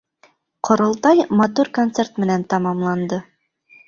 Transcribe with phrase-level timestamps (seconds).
[0.69, 3.21] Ҡоролтай матур концерт менән тамамланды.